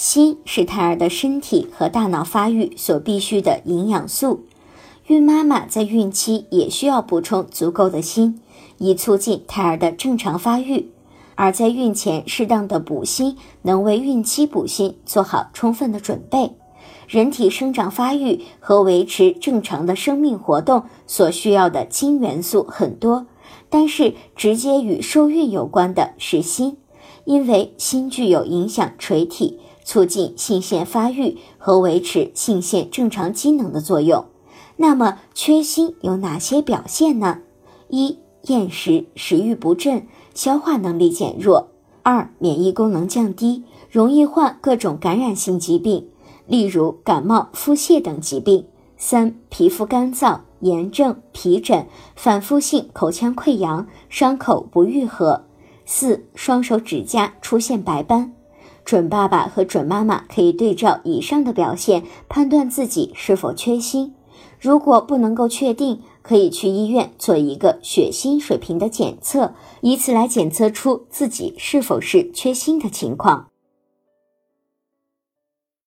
[0.00, 4.44] 锌是胎儿的身体和大脑发育所必需的营养素，
[5.08, 8.38] 孕妈妈在孕期也需要补充足够的锌，
[8.78, 10.92] 以促进胎儿的正常发育。
[11.34, 16.52] 而在孕前适当的补锌，能为孕期补锌做好充分的准备。
[17.08, 23.26] 人体生长发育和维持正常的生命活动所需要的金元素很多，
[23.68, 26.76] 但是直接与受孕有关的是锌，
[27.24, 29.58] 因为锌具有影响垂体。
[29.88, 34.26] 促进性腺发育和维持性腺正常机能的作用。
[34.76, 37.38] 那么，缺锌有哪些表现呢？
[37.88, 41.68] 一、厌食、食欲不振、消化能力减弱；
[42.02, 46.06] 二、免疫功能降低，容易患各种感染性疾病，
[46.46, 48.64] 例如感冒、腹泻等疾病；
[48.98, 55.46] 三、皮肤干燥、炎症、皮疹、反复性口腔溃疡、伤口不愈合；
[55.86, 58.34] 四、双手指甲出现白斑。
[58.88, 64.14] 准爸爸和准妈妈可以对照以上的表现，判断自己是否缺锌。
[64.58, 73.48] 如果不能够确定，可以去医院做一个血锌水平的检测，以此来检测出自己是否是缺锌的情况。